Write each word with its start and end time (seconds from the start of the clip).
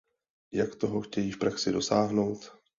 Jak 0.53 0.75
toho 0.75 1.01
chtějí 1.01 1.31
v 1.31 1.39
praxi 1.39 1.71
dosáhnout? 1.71 2.51